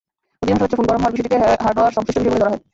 [0.41, 2.61] অধিকাংশ ক্ষেত্রে ফোন গরম হওয়ার বিষয়টিকে হার্ডওয়্যার সংশ্লিষ্ট বিষয় বলে ধরা হয়।